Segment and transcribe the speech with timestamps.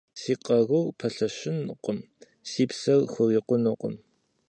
[0.19, 1.99] Си къарур пэлъэщынукъым,
[2.49, 3.95] си псэр хурикъунукъым.